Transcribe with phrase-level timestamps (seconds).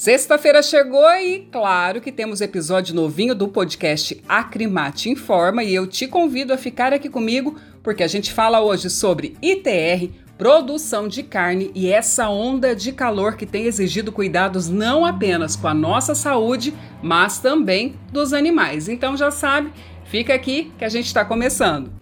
[0.00, 6.06] Sexta-feira chegou e, claro, que temos episódio novinho do podcast Acrimate Informa e eu te
[6.06, 11.70] convido a ficar aqui comigo porque a gente fala hoje sobre ITR, produção de carne
[11.74, 16.72] e essa onda de calor que tem exigido cuidados não apenas com a nossa saúde,
[17.02, 18.88] mas também dos animais.
[18.88, 19.70] Então já sabe,
[20.06, 21.99] fica aqui que a gente está começando.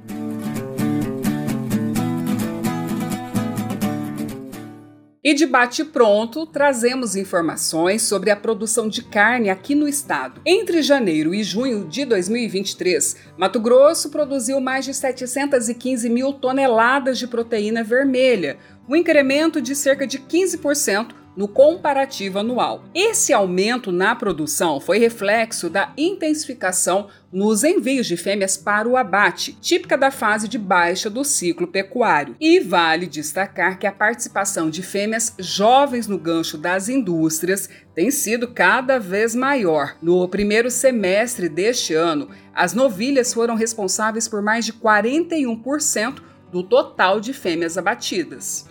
[5.23, 10.41] E de bate-pronto, trazemos informações sobre a produção de carne aqui no estado.
[10.47, 17.27] Entre janeiro e junho de 2023, Mato Grosso produziu mais de 715 mil toneladas de
[17.27, 22.83] proteína vermelha, um incremento de cerca de 15% no comparativo anual.
[22.93, 29.53] Esse aumento na produção foi reflexo da intensificação nos envios de fêmeas para o abate,
[29.61, 32.35] típica da fase de baixa do ciclo pecuário.
[32.41, 38.49] E vale destacar que a participação de fêmeas jovens no gancho das indústrias tem sido
[38.49, 39.97] cada vez maior.
[40.03, 47.21] No primeiro semestre deste ano, as novilhas foram responsáveis por mais de 41% do total
[47.21, 48.67] de fêmeas abatidas.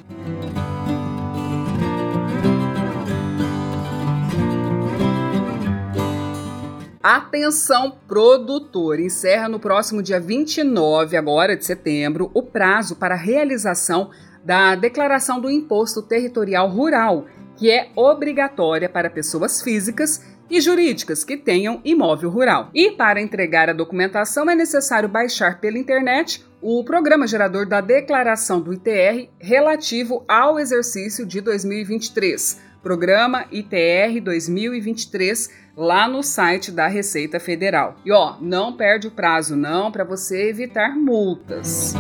[7.10, 14.12] Atenção produtor, encerra no próximo dia 29 agora de setembro o prazo para realização
[14.44, 21.38] da declaração do imposto territorial rural, que é obrigatória para pessoas físicas e jurídicas que
[21.38, 22.70] tenham imóvel rural.
[22.74, 28.60] E para entregar a documentação é necessário baixar pela internet o programa gerador da declaração
[28.60, 37.38] do ITR relativo ao exercício de 2023 Programa ITR 2023 lá no site da Receita
[37.38, 37.98] Federal.
[38.06, 41.94] E ó, não perde o prazo não para você evitar multas.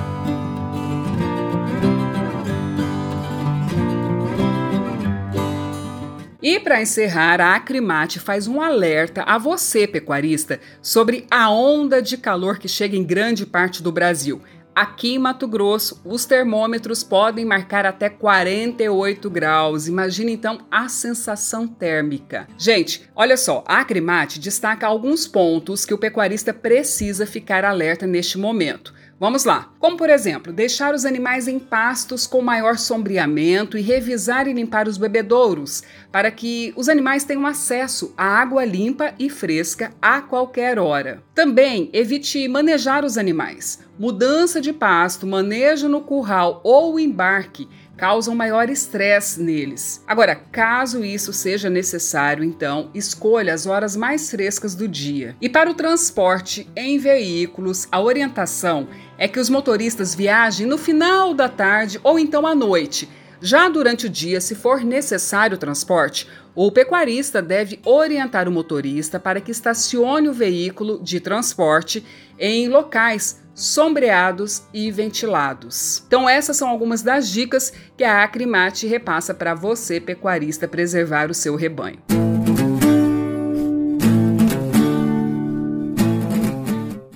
[6.42, 12.16] E para encerrar, a Acrimate faz um alerta a você, pecuarista, sobre a onda de
[12.16, 14.42] calor que chega em grande parte do Brasil.
[14.78, 19.88] Aqui em Mato Grosso, os termômetros podem marcar até 48 graus.
[19.88, 22.48] Imagine então a sensação térmica.
[22.60, 28.38] Gente, olha só, a Acrimate destaca alguns pontos que o pecuarista precisa ficar alerta neste
[28.38, 28.94] momento.
[29.20, 29.74] Vamos lá.
[29.80, 34.88] Como, por exemplo, deixar os animais em pastos com maior sombreamento e revisar e limpar
[34.88, 40.78] os bebedouros, para que os animais tenham acesso à água limpa e fresca a qualquer
[40.78, 41.24] hora.
[41.34, 43.87] Também evite manejar os animais.
[44.00, 50.04] Mudança de pasto, manejo no curral ou embarque causam maior estresse neles.
[50.06, 55.36] Agora, caso isso seja necessário, então escolha as horas mais frescas do dia.
[55.42, 58.88] E para o transporte em veículos, a orientação
[59.18, 63.10] é que os motoristas viajem no final da tarde ou então à noite.
[63.42, 69.40] Já durante o dia, se for necessário transporte, o pecuarista deve orientar o motorista para
[69.40, 72.04] que estacione o veículo de transporte
[72.40, 76.04] em locais sombreados e ventilados.
[76.08, 81.34] Então essas são algumas das dicas que a Acrimate repassa para você pecuarista preservar o
[81.34, 82.00] seu rebanho.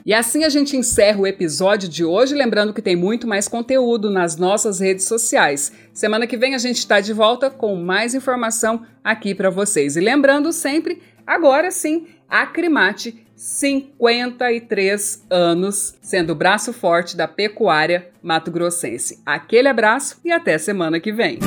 [0.06, 4.10] E assim a gente encerra o episódio de hoje, lembrando que tem muito mais conteúdo
[4.10, 5.72] nas nossas redes sociais.
[5.94, 9.96] Semana que vem a gente está de volta com mais informação aqui para vocês.
[9.96, 19.20] E lembrando sempre, agora sim, Acrimate 53 anos, sendo o braço forte da pecuária mato-grossense.
[19.26, 21.40] Aquele abraço e até semana que vem.